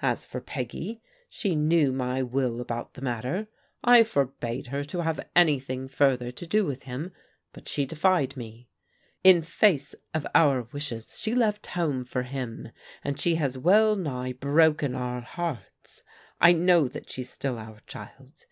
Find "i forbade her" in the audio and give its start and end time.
3.84-4.82